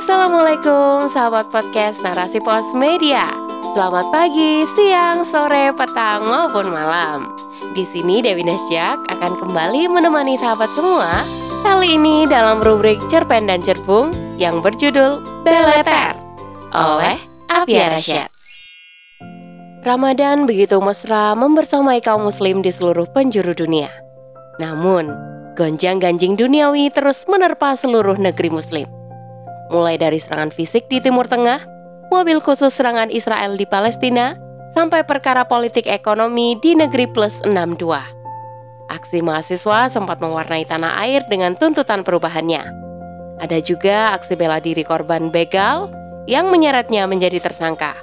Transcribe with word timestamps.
Assalamualaikum 0.00 1.12
sahabat 1.12 1.52
podcast 1.52 2.00
Narasi 2.00 2.40
Pos 2.40 2.64
Media. 2.72 3.20
Selamat 3.76 4.08
pagi, 4.08 4.64
siang, 4.72 5.28
sore, 5.28 5.76
petang 5.76 6.24
maupun 6.24 6.72
malam. 6.72 7.28
Di 7.76 7.84
sini 7.92 8.24
Dewi 8.24 8.40
Nasjak 8.40 8.96
akan 9.12 9.32
kembali 9.44 9.92
menemani 9.92 10.40
sahabat 10.40 10.72
semua 10.72 11.20
Kali 11.60 12.00
ini 12.00 12.24
dalam 12.24 12.64
rubrik 12.64 12.96
Cerpen 13.12 13.44
dan 13.44 13.60
Cerpung 13.60 14.08
yang 14.40 14.64
berjudul 14.64 15.20
Beleter 15.44 16.16
oleh 16.72 17.20
Apia 17.52 17.92
Rasyad. 17.92 18.32
Ramadan 19.84 20.48
begitu 20.48 20.80
mesra 20.80 21.36
membersamai 21.36 22.00
kaum 22.00 22.24
muslim 22.24 22.64
di 22.64 22.72
seluruh 22.72 23.04
penjuru 23.12 23.52
dunia. 23.52 23.92
Namun, 24.56 25.12
gonjang-ganjing 25.60 26.40
duniawi 26.40 26.88
terus 26.88 27.20
menerpa 27.28 27.76
seluruh 27.76 28.16
negeri 28.16 28.48
muslim 28.48 28.88
mulai 29.70 29.96
dari 29.96 30.18
serangan 30.18 30.50
fisik 30.52 30.90
di 30.90 30.98
Timur 30.98 31.30
Tengah, 31.30 31.64
mobil 32.10 32.42
khusus 32.42 32.74
serangan 32.74 33.08
Israel 33.08 33.54
di 33.54 33.64
Palestina, 33.64 34.36
sampai 34.74 35.06
perkara 35.06 35.46
politik 35.46 35.86
ekonomi 35.86 36.58
di 36.58 36.74
negeri 36.74 37.06
plus 37.10 37.34
62. 37.46 37.86
Aksi 38.90 39.22
mahasiswa 39.22 39.86
sempat 39.86 40.18
mewarnai 40.18 40.66
tanah 40.66 40.98
air 40.98 41.22
dengan 41.30 41.54
tuntutan 41.54 42.02
perubahannya. 42.02 42.66
Ada 43.38 43.62
juga 43.62 44.12
aksi 44.18 44.34
bela 44.34 44.58
diri 44.58 44.82
korban 44.82 45.30
begal 45.30 45.88
yang 46.26 46.50
menyeretnya 46.50 47.06
menjadi 47.06 47.38
tersangka. 47.40 47.94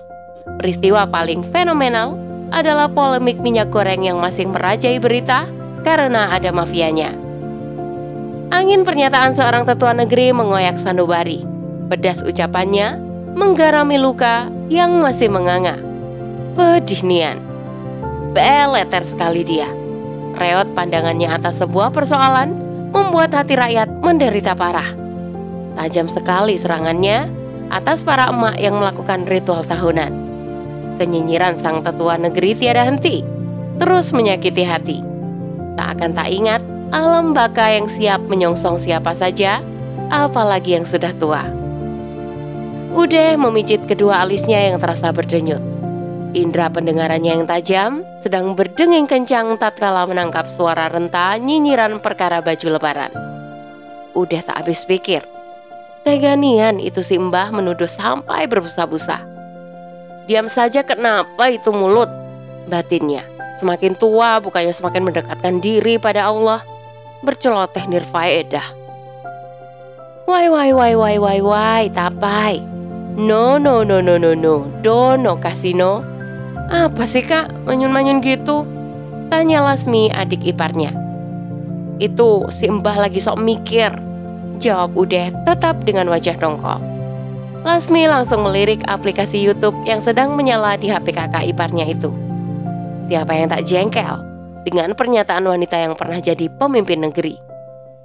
Peristiwa 0.57 1.03
paling 1.05 1.51
fenomenal 1.51 2.15
adalah 2.55 2.87
polemik 2.87 3.37
minyak 3.43 3.67
goreng 3.69 4.07
yang 4.07 4.23
masih 4.23 4.47
merajai 4.47 4.97
berita 4.97 5.43
karena 5.83 6.31
ada 6.31 6.49
mafianya. 6.55 7.13
Angin 8.47 8.87
pernyataan 8.87 9.35
seorang 9.35 9.67
tetua 9.67 9.91
negeri 9.91 10.31
mengoyak 10.31 10.79
sanubari. 10.79 11.56
Pedas 11.87 12.19
ucapannya 12.19 12.99
menggarami 13.39 13.95
luka 13.95 14.51
yang 14.67 14.99
masih 14.99 15.31
menganga. 15.31 15.79
Pedih 16.59 16.99
nian. 16.99 17.39
Beleter 18.35 19.07
sekali 19.07 19.47
dia. 19.47 19.71
Reot 20.35 20.67
pandangannya 20.75 21.31
atas 21.31 21.55
sebuah 21.63 21.95
persoalan 21.95 22.51
membuat 22.91 23.31
hati 23.31 23.55
rakyat 23.55 23.87
menderita 24.03 24.51
parah. 24.51 24.91
Tajam 25.79 26.11
sekali 26.11 26.59
serangannya 26.59 27.31
atas 27.71 28.03
para 28.03 28.27
emak 28.35 28.59
yang 28.59 28.75
melakukan 28.83 29.23
ritual 29.23 29.63
tahunan. 29.63 30.11
Kenyinyiran 30.99 31.61
sang 31.63 31.85
tetua 31.87 32.19
negeri 32.19 32.57
tiada 32.57 32.83
henti, 32.83 33.23
terus 33.79 34.11
menyakiti 34.11 34.65
hati. 34.65 34.99
Tak 35.79 36.01
akan 36.01 36.11
tak 36.17 36.29
ingat 36.33 36.61
alam 36.91 37.31
baka 37.31 37.79
yang 37.79 37.87
siap 37.95 38.19
menyongsong 38.27 38.81
siapa 38.81 39.13
saja, 39.13 39.61
apalagi 40.09 40.75
yang 40.75 40.83
sudah 40.89 41.13
tua. 41.21 41.66
Ude 42.95 43.35
memijit 43.35 43.83
kedua 43.89 44.23
alisnya 44.23 44.71
yang 44.71 44.79
terasa 44.79 45.11
berdenyut. 45.11 45.59
Indra 46.31 46.71
pendengarannya 46.71 47.39
yang 47.39 47.45
tajam 47.47 48.05
sedang 48.23 48.55
berdenging 48.55 49.07
kencang 49.07 49.59
tatkala 49.59 50.07
menangkap 50.07 50.47
suara 50.55 50.91
renta 50.91 51.35
nyinyiran 51.35 51.99
perkara 51.99 52.39
baju 52.39 52.67
lebaran. 52.77 53.11
Udah 54.15 54.43
tak 54.45 54.63
habis 54.63 54.83
pikir. 54.87 55.25
Teganian 56.07 56.79
itu 56.79 57.03
si 57.03 57.19
mbah 57.19 57.51
menuduh 57.51 57.89
sampai 57.89 58.47
berbusa-busa. 58.47 59.19
Diam 60.27 60.47
saja 60.47 60.83
kenapa 60.83 61.51
itu 61.51 61.71
mulut? 61.71 62.07
Batinnya. 62.67 63.23
Semakin 63.59 63.95
tua 63.95 64.39
bukannya 64.39 64.71
semakin 64.71 65.07
mendekatkan 65.07 65.59
diri 65.59 65.99
pada 65.99 66.27
Allah. 66.27 66.63
Berceloteh 67.23 67.83
nirfaedah. 67.89 68.67
Wai 70.27 70.51
wai 70.51 70.71
wai 70.75 70.93
wai 70.93 71.15
wai 71.17 71.39
wai 71.39 71.83
tapai. 71.95 72.76
No, 73.17 73.57
no, 73.57 73.81
no, 73.81 73.97
no, 73.97 74.13
no, 74.21 74.37
no. 74.37 74.69
Dono 74.85 75.41
kasino. 75.41 76.05
Apa 76.69 77.01
sih 77.09 77.25
kak, 77.25 77.49
manyun-manyun 77.65 78.21
gitu? 78.21 78.61
Tanya 79.33 79.65
Lasmi 79.65 80.13
adik 80.13 80.45
iparnya. 80.45 80.93
Itu 81.97 82.45
si 82.53 82.69
mbah 82.69 82.93
lagi 82.93 83.17
sok 83.17 83.41
mikir. 83.41 83.89
Jawab 84.61 84.93
Udah 84.93 85.33
tetap 85.49 85.81
dengan 85.81 86.13
wajah 86.13 86.37
dongkol. 86.37 86.77
Lasmi 87.65 88.05
langsung 88.05 88.45
melirik 88.45 88.85
aplikasi 88.85 89.41
YouTube 89.41 89.73
yang 89.89 89.97
sedang 89.97 90.37
menyala 90.37 90.77
di 90.77 90.85
HP 90.85 91.17
kakak 91.17 91.49
iparnya 91.49 91.89
itu. 91.89 92.13
Siapa 93.09 93.33
yang 93.33 93.49
tak 93.49 93.65
jengkel 93.65 94.13
dengan 94.61 94.93
pernyataan 94.93 95.41
wanita 95.41 95.73
yang 95.73 95.97
pernah 95.97 96.21
jadi 96.21 96.53
pemimpin 96.61 97.01
negeri? 97.01 97.33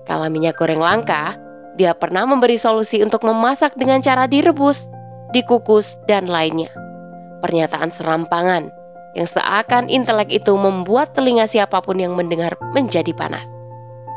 Kalau 0.08 0.24
minyak 0.32 0.56
goreng 0.56 0.80
langka, 0.80 1.36
dia 1.76 1.92
pernah 1.92 2.24
memberi 2.24 2.56
solusi 2.56 3.04
untuk 3.04 3.28
memasak 3.28 3.76
dengan 3.76 4.00
cara 4.00 4.24
direbus 4.24 4.88
dikukus, 5.32 5.88
dan 6.06 6.28
lainnya. 6.28 6.70
Pernyataan 7.42 7.90
serampangan 7.90 8.70
yang 9.12 9.28
seakan 9.28 9.92
intelek 9.92 10.32
itu 10.32 10.54
membuat 10.56 11.12
telinga 11.12 11.44
siapa 11.48 11.82
pun 11.84 12.00
yang 12.00 12.16
mendengar 12.16 12.56
menjadi 12.72 13.12
panas. 13.12 13.44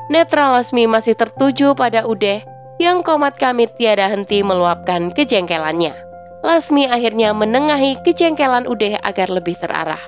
Netral 0.08 0.54
Lasmi 0.54 0.86
masih 0.86 1.18
tertuju 1.18 1.74
pada 1.74 2.06
Udeh 2.06 2.46
yang 2.78 3.02
komat 3.02 3.40
kamit 3.42 3.74
tiada 3.80 4.06
henti 4.06 4.46
meluapkan 4.46 5.10
kejengkelannya. 5.16 5.96
Lasmi 6.46 6.86
akhirnya 6.86 7.34
menengahi 7.34 7.98
kejengkelan 8.06 8.70
Udeh 8.70 9.02
agar 9.02 9.34
lebih 9.34 9.58
terarah. 9.58 10.04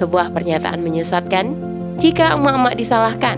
Sebuah 0.00 0.32
pernyataan 0.32 0.80
menyesatkan 0.80 1.52
jika 2.00 2.32
emak-emak 2.32 2.80
disalahkan 2.80 3.36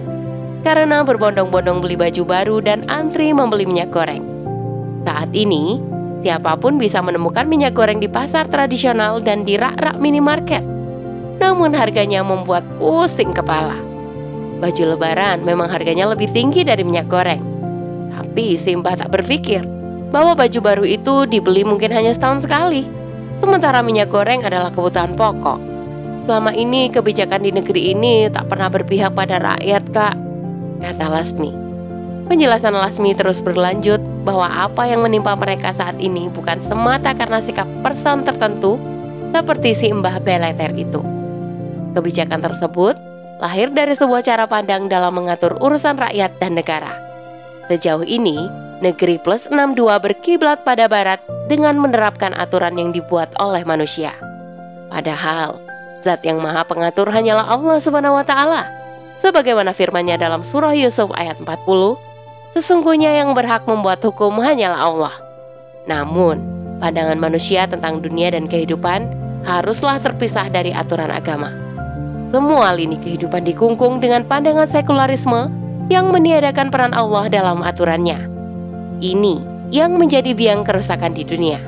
karena 0.62 1.02
berbondong-bondong 1.06 1.82
beli 1.82 1.98
baju 1.98 2.22
baru 2.22 2.56
dan 2.62 2.86
antri 2.90 3.34
membeli 3.34 3.66
minyak 3.66 3.90
goreng. 3.90 4.22
Saat 5.06 5.30
ini, 5.34 5.78
Siapa 6.28 6.60
pun 6.60 6.76
bisa 6.76 7.00
menemukan 7.00 7.48
minyak 7.48 7.72
goreng 7.72 8.04
di 8.04 8.04
pasar 8.04 8.52
tradisional 8.52 9.16
dan 9.24 9.48
di 9.48 9.56
rak-rak 9.56 9.96
minimarket. 9.96 10.60
Namun 11.40 11.72
harganya 11.72 12.20
membuat 12.20 12.68
pusing 12.76 13.32
kepala. 13.32 13.80
Baju 14.60 14.92
lebaran 14.92 15.40
memang 15.40 15.72
harganya 15.72 16.04
lebih 16.12 16.28
tinggi 16.36 16.68
dari 16.68 16.84
minyak 16.84 17.08
goreng. 17.08 17.40
Tapi 18.12 18.60
Simba 18.60 18.92
tak 18.92 19.08
berpikir 19.08 19.64
bahwa 20.12 20.36
baju 20.36 20.60
baru 20.60 20.84
itu 20.84 21.24
dibeli 21.24 21.64
mungkin 21.64 21.96
hanya 21.96 22.12
setahun 22.12 22.44
sekali. 22.44 22.84
Sementara 23.40 23.80
minyak 23.80 24.12
goreng 24.12 24.44
adalah 24.44 24.68
kebutuhan 24.68 25.16
pokok. 25.16 25.56
Selama 26.28 26.52
ini 26.52 26.92
kebijakan 26.92 27.40
di 27.40 27.56
negeri 27.56 27.96
ini 27.96 28.28
tak 28.28 28.52
pernah 28.52 28.68
berpihak 28.68 29.16
pada 29.16 29.40
rakyat, 29.40 29.84
Kak, 29.96 30.12
kata 30.84 31.06
Lasmi. 31.08 31.67
Penjelasan 32.28 32.76
Lasmi 32.76 33.16
terus 33.16 33.40
berlanjut 33.40 34.04
bahwa 34.28 34.44
apa 34.44 34.84
yang 34.84 35.00
menimpa 35.00 35.32
mereka 35.32 35.72
saat 35.72 35.96
ini 35.96 36.28
bukan 36.28 36.60
semata 36.68 37.16
karena 37.16 37.40
sikap 37.40 37.64
person 37.80 38.20
tertentu 38.20 38.76
seperti 39.32 39.72
si 39.72 39.88
Mbah 39.88 40.20
Beleter 40.20 40.76
itu. 40.76 41.00
Kebijakan 41.96 42.44
tersebut 42.44 43.00
lahir 43.40 43.72
dari 43.72 43.96
sebuah 43.96 44.20
cara 44.28 44.44
pandang 44.44 44.92
dalam 44.92 45.16
mengatur 45.16 45.56
urusan 45.56 45.96
rakyat 45.96 46.36
dan 46.36 46.52
negara. 46.60 46.92
Sejauh 47.72 48.04
ini, 48.04 48.44
negeri 48.84 49.16
plus 49.24 49.48
62 49.48 49.88
berkiblat 49.96 50.60
pada 50.68 50.84
barat 50.84 51.24
dengan 51.48 51.80
menerapkan 51.80 52.36
aturan 52.36 52.76
yang 52.76 52.92
dibuat 52.92 53.32
oleh 53.40 53.64
manusia. 53.64 54.12
Padahal, 54.92 55.56
zat 56.04 56.20
yang 56.28 56.44
maha 56.44 56.60
pengatur 56.68 57.08
hanyalah 57.08 57.48
Allah 57.48 57.80
taala. 58.24 58.62
Sebagaimana 59.24 59.72
firman-Nya 59.72 60.20
dalam 60.20 60.46
surah 60.46 60.76
Yusuf 60.76 61.10
ayat 61.16 61.40
40, 61.42 62.07
Sesungguhnya 62.56 63.12
yang 63.12 63.36
berhak 63.36 63.68
membuat 63.68 64.00
hukum 64.00 64.40
hanyalah 64.40 64.80
Allah. 64.88 65.14
Namun, 65.84 66.40
pandangan 66.80 67.18
manusia 67.20 67.68
tentang 67.68 68.00
dunia 68.00 68.32
dan 68.32 68.48
kehidupan 68.48 69.08
haruslah 69.44 70.00
terpisah 70.00 70.48
dari 70.48 70.72
aturan 70.72 71.12
agama. 71.12 71.52
Semua 72.28 72.76
lini 72.76 73.00
kehidupan 73.00 73.48
dikungkung 73.48 74.04
dengan 74.04 74.24
pandangan 74.28 74.68
sekularisme 74.68 75.48
yang 75.88 76.12
meniadakan 76.12 76.68
peran 76.68 76.92
Allah 76.92 77.32
dalam 77.32 77.64
aturannya. 77.64 78.28
Ini 79.00 79.40
yang 79.72 79.96
menjadi 79.96 80.36
biang 80.36 80.64
kerusakan 80.64 81.16
di 81.16 81.24
dunia. 81.24 81.60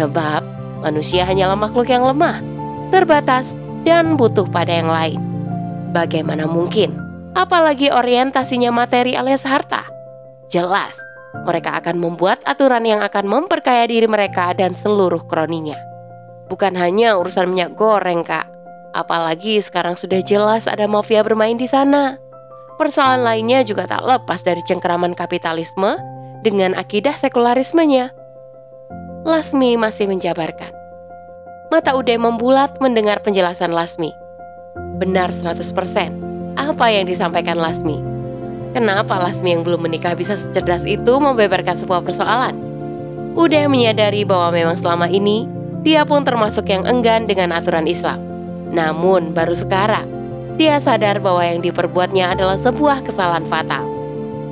Sebab 0.00 0.40
manusia 0.80 1.28
hanyalah 1.28 1.56
makhluk 1.56 1.92
yang 1.92 2.08
lemah, 2.08 2.40
terbatas, 2.88 3.44
dan 3.84 4.16
butuh 4.16 4.48
pada 4.48 4.72
yang 4.72 4.88
lain. 4.88 5.20
Bagaimana 5.92 6.48
mungkin? 6.48 6.96
Apalagi 7.36 7.92
orientasinya 7.92 8.72
materi 8.72 9.12
alias 9.12 9.44
harta 9.44 9.92
Jelas, 10.52 10.92
mereka 11.48 11.80
akan 11.80 11.96
membuat 11.96 12.44
aturan 12.44 12.84
yang 12.84 13.00
akan 13.00 13.24
memperkaya 13.24 13.88
diri 13.88 14.04
mereka 14.04 14.52
dan 14.52 14.76
seluruh 14.84 15.24
kroninya. 15.24 15.80
Bukan 16.52 16.76
hanya 16.76 17.16
urusan 17.16 17.48
minyak 17.48 17.72
goreng, 17.72 18.20
Kak. 18.20 18.44
Apalagi 18.92 19.64
sekarang 19.64 19.96
sudah 19.96 20.20
jelas 20.20 20.68
ada 20.68 20.84
mafia 20.84 21.24
bermain 21.24 21.56
di 21.56 21.64
sana. 21.64 22.20
Persoalan 22.76 23.24
lainnya 23.24 23.64
juga 23.64 23.88
tak 23.88 24.04
lepas 24.04 24.44
dari 24.44 24.60
cengkeraman 24.68 25.16
kapitalisme 25.16 25.96
dengan 26.44 26.76
akidah 26.76 27.16
sekularismenya. 27.16 28.12
Lasmi 29.24 29.80
masih 29.80 30.12
menjabarkan. 30.12 30.68
Mata 31.72 31.96
Ude 31.96 32.12
membulat 32.20 32.76
mendengar 32.84 33.24
penjelasan 33.24 33.72
Lasmi. 33.72 34.12
Benar 35.00 35.32
100%. 35.32 35.64
Apa 36.60 36.92
yang 36.92 37.08
disampaikan 37.08 37.56
Lasmi? 37.56 38.11
Kenapa 38.72 39.20
Lasmi 39.20 39.52
yang 39.52 39.62
belum 39.68 39.84
menikah 39.84 40.16
bisa 40.16 40.40
secerdas 40.40 40.80
itu 40.88 41.12
membeberkan 41.20 41.76
sebuah 41.76 42.00
persoalan? 42.08 42.56
Udah 43.36 43.68
menyadari 43.68 44.24
bahwa 44.24 44.56
memang 44.56 44.76
selama 44.80 45.12
ini 45.12 45.44
dia 45.84 46.08
pun 46.08 46.24
termasuk 46.24 46.64
yang 46.72 46.88
enggan 46.88 47.28
dengan 47.28 47.52
aturan 47.52 47.84
Islam. 47.84 48.16
Namun 48.72 49.36
baru 49.36 49.52
sekarang 49.52 50.08
dia 50.56 50.80
sadar 50.80 51.20
bahwa 51.20 51.44
yang 51.44 51.60
diperbuatnya 51.60 52.32
adalah 52.32 52.56
sebuah 52.64 53.04
kesalahan 53.04 53.44
fatal. 53.52 53.84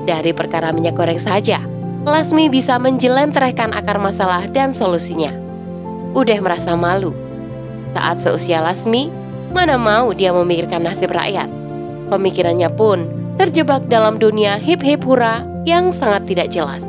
Dari 0.05 0.33
perkara 0.37 0.69
minyak 0.73 0.97
goreng 0.97 1.21
saja, 1.21 1.61
Lasmi 2.05 2.49
bisa 2.49 2.81
menjelentrehkan 2.81 3.77
akar 3.77 4.01
masalah 4.01 4.49
dan 4.53 4.73
solusinya. 4.73 5.33
Udah 6.17 6.41
merasa 6.41 6.73
malu. 6.77 7.13
Saat 7.97 8.25
seusia 8.25 8.65
Lasmi, 8.65 9.13
mana 9.53 9.77
mau 9.77 10.13
dia 10.17 10.33
memikirkan 10.33 10.85
nasib 10.85 11.13
rakyat. 11.13 11.49
Pemikirannya 12.09 12.73
pun 12.73 13.20
terjebak 13.41 13.89
dalam 13.89 14.21
dunia 14.21 14.61
hip-hip 14.61 15.01
hura 15.01 15.41
yang 15.65 15.97
sangat 15.97 16.29
tidak 16.29 16.53
jelas. 16.53 16.85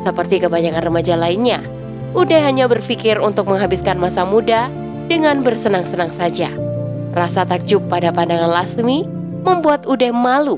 Seperti 0.00 0.40
kebanyakan 0.40 0.80
remaja 0.80 1.12
lainnya, 1.12 1.60
Ude 2.16 2.40
hanya 2.40 2.64
berpikir 2.64 3.20
untuk 3.20 3.52
menghabiskan 3.52 4.00
masa 4.00 4.24
muda 4.24 4.72
dengan 5.12 5.44
bersenang-senang 5.44 6.08
saja. 6.16 6.48
Rasa 7.12 7.44
takjub 7.44 7.84
pada 7.92 8.16
pandangan 8.16 8.48
Lasmi 8.48 9.04
membuat 9.44 9.84
Ude 9.84 10.08
malu. 10.08 10.56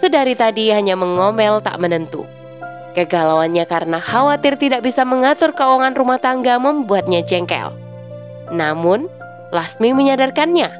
Sedari 0.00 0.32
tadi 0.32 0.72
hanya 0.72 0.96
mengomel 0.96 1.60
tak 1.60 1.76
menentu. 1.76 2.24
Kegalauannya 2.96 3.68
karena 3.68 4.00
khawatir 4.00 4.56
tidak 4.56 4.80
bisa 4.80 5.04
mengatur 5.04 5.52
keuangan 5.52 5.92
rumah 5.92 6.16
tangga 6.16 6.56
membuatnya 6.56 7.20
jengkel. 7.28 7.76
Namun, 8.48 9.12
Lasmi 9.52 9.92
menyadarkannya 9.92 10.72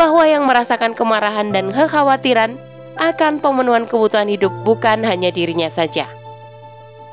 bahwa 0.00 0.24
yang 0.24 0.48
merasakan 0.48 0.96
kemarahan 0.96 1.52
dan 1.52 1.68
kekhawatiran 1.68 2.69
akan 2.98 3.38
pemenuhan 3.38 3.86
kebutuhan 3.86 4.26
hidup 4.26 4.50
bukan 4.66 5.04
hanya 5.06 5.30
dirinya 5.30 5.70
saja 5.70 6.10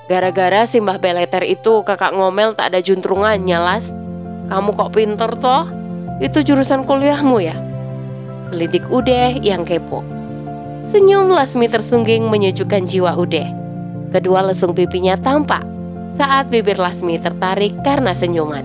Gara-gara 0.08 0.64
si 0.64 0.80
Mbah 0.80 1.04
Beleter 1.04 1.44
itu 1.44 1.84
kakak 1.84 2.16
ngomel 2.16 2.56
tak 2.56 2.72
ada 2.72 2.80
juntrungannya, 2.80 3.60
Las. 3.60 3.92
Kamu 4.48 4.72
kok 4.80 4.96
pinter 4.96 5.36
toh? 5.36 5.68
Itu 6.24 6.48
jurusan 6.48 6.88
kuliahmu 6.88 7.44
ya? 7.44 7.60
Lidik 8.56 8.88
Udeh 8.88 9.36
yang 9.44 9.68
kepo. 9.68 10.00
Senyum 10.96 11.28
Lasmi 11.28 11.68
tersungging 11.68 12.24
menyejukkan 12.32 12.88
jiwa 12.88 13.20
Udeh. 13.20 13.52
Kedua 14.16 14.48
lesung 14.48 14.72
pipinya 14.72 15.20
tampak 15.20 15.68
saat 16.16 16.48
bibir 16.48 16.80
Lasmi 16.80 17.20
tertarik 17.20 17.76
karena 17.84 18.16
senyuman. 18.16 18.64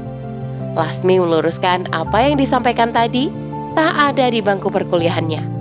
Lasmi 0.79 1.19
meluruskan 1.19 1.91
apa 1.91 2.23
yang 2.23 2.39
disampaikan 2.39 2.95
tadi 2.95 3.35
tak 3.75 4.15
ada 4.15 4.31
di 4.31 4.39
bangku 4.39 4.71
perkuliahannya. 4.71 5.52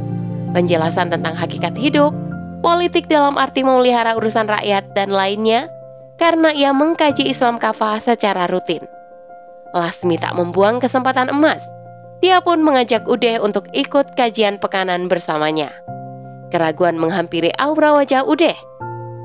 Penjelasan 0.51 1.07
tentang 1.07 1.39
hakikat 1.39 1.79
hidup 1.79 2.11
politik 2.61 3.09
dalam 3.09 3.35
arti 3.35 3.65
memelihara 3.65 4.15
urusan 4.15 4.47
rakyat 4.47 4.93
dan 4.93 5.09
lainnya 5.09 5.67
karena 6.21 6.53
ia 6.53 6.69
mengkaji 6.71 7.25
Islam 7.25 7.57
kafah 7.57 7.97
secara 7.97 8.45
rutin. 8.45 8.85
Lasmi 9.73 10.21
tak 10.21 10.37
membuang 10.37 10.77
kesempatan 10.77 11.33
emas. 11.33 11.59
Dia 12.21 12.37
pun 12.37 12.61
mengajak 12.61 13.09
Ude 13.09 13.41
untuk 13.41 13.65
ikut 13.73 14.13
kajian 14.13 14.61
pekanan 14.61 15.09
bersamanya. 15.09 15.73
Keraguan 16.53 17.01
menghampiri 17.01 17.49
aura 17.57 17.97
wajah 17.97 18.21
Ude. 18.21 18.53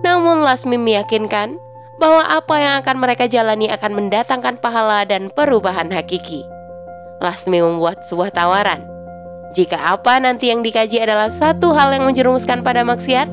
Namun 0.00 0.40
Lasmi 0.40 0.80
meyakinkan 0.80 1.60
bahwa 2.00 2.24
apa 2.24 2.56
yang 2.56 2.74
akan 2.80 2.96
mereka 2.96 3.28
jalani 3.28 3.68
akan 3.68 3.92
mendatangkan 3.92 4.56
pahala 4.64 5.04
dan 5.04 5.28
perubahan 5.28 5.92
hakiki. 5.92 6.40
Lasmi 7.20 7.60
membuat 7.60 8.00
sebuah 8.08 8.32
tawaran 8.32 8.95
jika 9.56 9.80
apa 9.80 10.20
nanti 10.20 10.52
yang 10.52 10.60
dikaji 10.60 11.00
adalah 11.00 11.32
satu 11.40 11.72
hal 11.72 11.88
yang 11.96 12.04
menjerumuskan 12.04 12.60
pada 12.60 12.84
maksiat, 12.84 13.24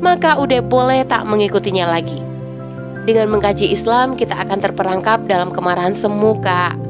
maka 0.00 0.40
udah 0.40 0.64
boleh 0.64 1.04
tak 1.04 1.28
mengikutinya 1.28 1.92
lagi. 1.92 2.16
Dengan 3.04 3.28
mengkaji 3.36 3.76
Islam, 3.76 4.16
kita 4.16 4.40
akan 4.40 4.64
terperangkap 4.64 5.28
dalam 5.28 5.52
kemarahan 5.52 5.92
semu, 5.92 6.32
Kak. 6.40 6.80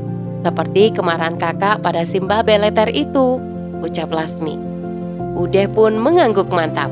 Seperti 0.47 0.94
kemarahan 0.94 1.35
kakak 1.35 1.83
pada 1.83 2.06
Simbah 2.06 2.47
Beleter 2.47 2.87
itu, 2.94 3.43
ucap 3.83 4.15
Lasmi. 4.15 4.55
Udah 5.35 5.67
pun 5.75 5.99
mengangguk 5.99 6.47
mantap. 6.55 6.88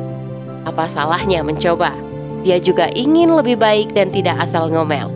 Apa 0.66 0.90
salahnya 0.90 1.46
mencoba? 1.46 1.94
Dia 2.42 2.58
juga 2.58 2.90
ingin 2.90 3.38
lebih 3.38 3.54
baik 3.54 3.94
dan 3.94 4.10
tidak 4.10 4.42
asal 4.42 4.66
ngomel. 4.66 5.14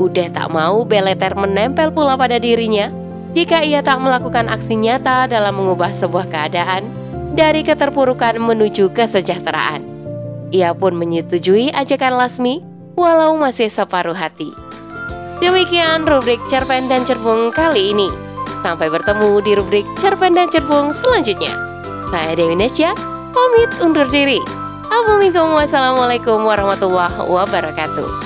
Udah 0.00 0.32
tak 0.32 0.48
mau 0.48 0.80
Beleter 0.80 1.36
menempel 1.36 1.92
pula 1.92 2.16
pada 2.16 2.40
dirinya, 2.40 2.88
jika 3.36 3.60
ia 3.60 3.84
tak 3.84 4.00
melakukan 4.00 4.48
aksi 4.48 4.80
nyata 4.80 5.28
dalam 5.28 5.60
mengubah 5.60 5.92
sebuah 6.00 6.32
keadaan 6.32 6.88
dari 7.36 7.60
keterpurukan 7.60 8.40
menuju 8.40 8.96
kesejahteraan. 8.96 9.84
Ia 10.56 10.72
pun 10.72 10.96
menyetujui 10.96 11.68
ajakan 11.76 12.16
Lasmi 12.16 12.64
walau 12.96 13.36
masih 13.36 13.68
separuh 13.68 14.16
hati. 14.16 14.48
Demikian 15.36 16.08
rubrik 16.08 16.40
Cerpen 16.48 16.88
dan 16.88 17.04
Cerbung 17.04 17.52
kali 17.52 17.92
ini. 17.92 18.08
Sampai 18.64 18.88
bertemu 18.88 19.44
di 19.44 19.52
rubrik 19.52 19.84
Cerpen 20.00 20.32
dan 20.32 20.48
Cerbung 20.48 20.96
selanjutnya. 21.04 21.52
Saya 22.08 22.32
Dewi 22.32 22.56
Nesya, 22.56 22.96
pamit 23.36 23.68
undur 23.84 24.08
diri. 24.08 24.40
Assalamualaikum 24.88 26.40
warahmatullahi 26.40 27.20
wabarakatuh. 27.20 28.25